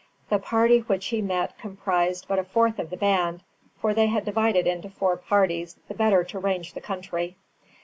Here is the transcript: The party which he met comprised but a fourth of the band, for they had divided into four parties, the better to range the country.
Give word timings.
The 0.31 0.39
party 0.39 0.79
which 0.79 1.05
he 1.09 1.21
met 1.21 1.59
comprised 1.59 2.27
but 2.27 2.39
a 2.39 2.43
fourth 2.43 2.79
of 2.79 2.89
the 2.89 2.97
band, 2.97 3.43
for 3.79 3.93
they 3.93 4.07
had 4.07 4.25
divided 4.25 4.65
into 4.65 4.89
four 4.89 5.15
parties, 5.15 5.77
the 5.87 5.93
better 5.93 6.23
to 6.23 6.39
range 6.39 6.73
the 6.73 6.81
country. 6.81 7.35